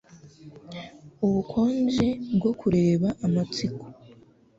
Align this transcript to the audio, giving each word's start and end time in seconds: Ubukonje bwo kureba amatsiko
Ubukonje 1.25 2.07
bwo 2.35 2.51
kureba 2.59 3.07
amatsiko 3.25 3.85